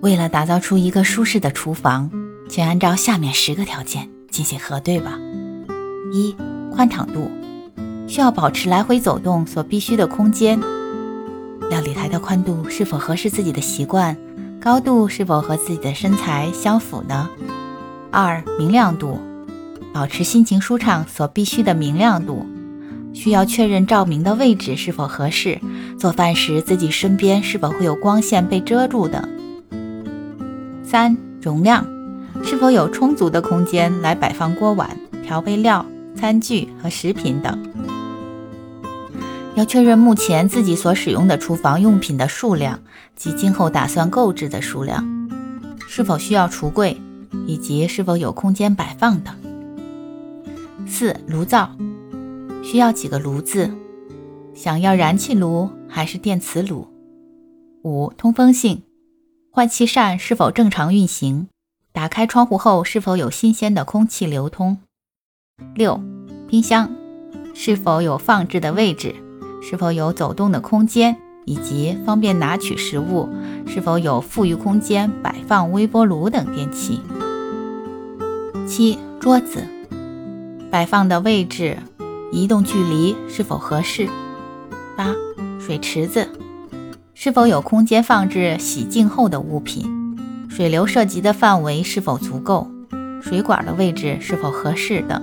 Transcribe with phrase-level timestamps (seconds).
[0.00, 2.10] 为了打造出一个舒适的厨房，
[2.48, 5.18] 请按照下面十个条件进行核对吧。
[6.12, 6.34] 一、
[6.72, 7.30] 宽敞度，
[8.06, 10.60] 需要保持来回走动所必须的空间。
[11.68, 14.16] 料理台的宽度是否合适自己的习惯？
[14.60, 17.28] 高度是否和自己的身材相符呢？
[18.10, 19.18] 二、明亮度，
[19.92, 22.46] 保持心情舒畅所必须的明亮度，
[23.12, 25.60] 需要确认照明的位置是否合适。
[25.98, 29.28] 做饭时自己身边是否会有光线被遮住等。
[30.90, 31.86] 三、容量，
[32.42, 35.84] 是否有充足的空间来摆放锅碗、调味料、
[36.16, 37.62] 餐具和食品等？
[39.54, 42.80] 要确认目前自己所使用的厨房用品的数量
[43.14, 45.06] 及今后打算购置的数量，
[45.86, 46.98] 是否需要橱柜，
[47.46, 49.34] 以及是否有空间摆放等。
[50.86, 51.70] 四、炉灶，
[52.64, 53.70] 需要几个炉子？
[54.54, 56.88] 想要燃气炉还是电磁炉？
[57.82, 58.84] 五、通风性。
[59.58, 61.48] 换气扇是否正常运行？
[61.92, 64.78] 打开窗户后是否有新鲜的空气流通？
[65.74, 66.00] 六、
[66.46, 66.94] 冰箱
[67.54, 69.16] 是否有放置的位置？
[69.60, 71.16] 是否有走动的空间？
[71.44, 73.28] 以及方便拿取食物？
[73.66, 77.00] 是否有富裕空间摆放微波炉等电器？
[78.64, 79.64] 七、桌子
[80.70, 81.78] 摆放的位置、
[82.30, 84.08] 移动距离是否合适？
[84.96, 85.12] 八、
[85.58, 86.28] 水池子。
[87.20, 90.16] 是否有空间放置洗净后的物品？
[90.48, 92.70] 水流涉及的范围是否足够？
[93.20, 95.20] 水管的位置是否合适等？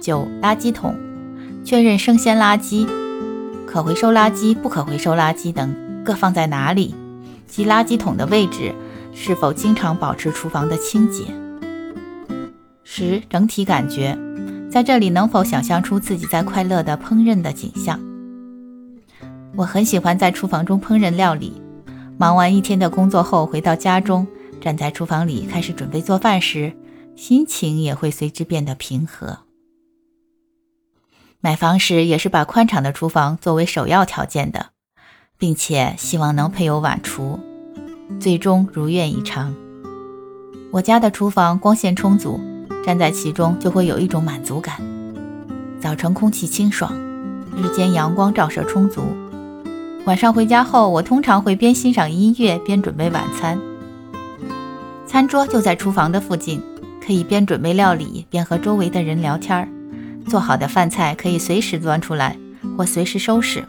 [0.00, 0.94] 九、垃圾桶，
[1.64, 2.86] 确认生鲜垃圾、
[3.66, 6.94] 可回收垃圾、不可回收垃圾等各放在哪里，
[7.48, 8.72] 及垃圾桶的位置
[9.12, 11.24] 是否经常保持厨房的清洁？
[12.84, 14.16] 十、整体感觉，
[14.70, 17.98] 在这里能否想象出自己在快乐的烹饪的景象？
[19.54, 21.60] 我很喜欢在厨房中烹饪料理。
[22.18, 24.26] 忙完一天的工作后，回到家中，
[24.60, 26.72] 站在厨房里开始准备做饭时，
[27.16, 29.40] 心情也会随之变得平和。
[31.40, 34.70] 买房时也是把宽敞的厨房作为首要条件的，
[35.36, 37.38] 并且希望能配有碗橱，
[38.20, 39.54] 最终如愿以偿。
[40.70, 42.40] 我家的厨房光线充足，
[42.86, 44.80] 站在其中就会有一种满足感。
[45.80, 46.96] 早晨空气清爽，
[47.56, 49.02] 日间阳光照射充足。
[50.04, 53.56] 晚上回家后，我通常会边欣赏音乐边准备晚餐。
[55.06, 56.60] 餐桌就在厨房的附近，
[57.00, 59.68] 可以边准备料理边和周围的人聊天儿。
[60.26, 62.36] 做好的饭菜可以随时端出来
[62.76, 63.64] 或随时收拾。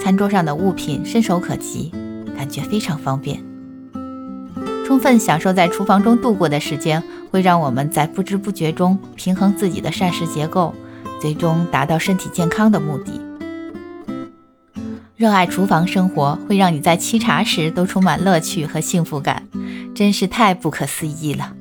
[0.00, 1.92] 餐桌上的物品伸手可及，
[2.36, 3.40] 感觉非常方便。
[4.84, 7.00] 充分享受在厨房中度过的时间，
[7.30, 10.74] 会让我们在不知不觉中平衡自己的膳食结构，
[11.20, 13.20] 最终达到身体健康的目的。
[15.22, 19.46] 热爱厨房生活，会让你在沏茶时都充满乐趣和幸福感，
[19.94, 21.52] 真是太不可思议了。